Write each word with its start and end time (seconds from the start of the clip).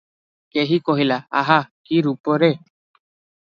କେହି 0.57 0.79
କହିଲା– 0.87 1.19
ଆହା 1.43 1.59
କି 1.91 2.03
ରୂପ 2.09 2.41
ରେ! 2.47 2.53